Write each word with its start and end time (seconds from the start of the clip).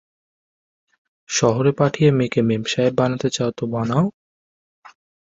শহরে 1.29 1.71
পাঠিয়ে 1.79 2.09
মেয়েকে 2.11 2.41
মেমসাহেব 2.41 2.93
বানাতে 2.99 3.27
চাও 3.29 3.51
তো 3.57 3.63
বানাও। 3.73 4.05